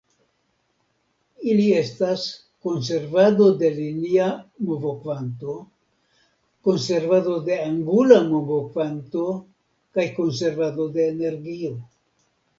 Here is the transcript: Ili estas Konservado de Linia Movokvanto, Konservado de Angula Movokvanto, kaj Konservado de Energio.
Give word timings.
Ili 1.49 1.65
estas 1.79 2.21
Konservado 2.67 3.49
de 3.59 3.69
Linia 3.75 4.29
Movokvanto, 4.69 5.55
Konservado 6.69 7.35
de 7.49 7.57
Angula 7.67 8.17
Movokvanto, 8.31 9.27
kaj 9.99 10.07
Konservado 10.21 10.89
de 10.97 11.05
Energio. 11.13 11.77